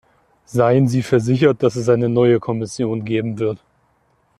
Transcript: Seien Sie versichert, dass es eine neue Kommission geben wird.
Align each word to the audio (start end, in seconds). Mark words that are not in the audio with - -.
Seien 0.47 0.87
Sie 0.87 1.03
versichert, 1.03 1.61
dass 1.61 1.75
es 1.75 1.87
eine 1.87 2.09
neue 2.09 2.39
Kommission 2.39 3.05
geben 3.05 3.37
wird. 3.37 3.59